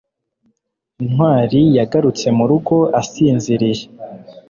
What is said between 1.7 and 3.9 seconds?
yagarutse mu rugo, asinziriye